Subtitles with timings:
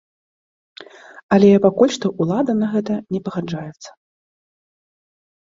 [1.37, 3.89] Але пакуль што ўлада на гэта не пагаджаецца.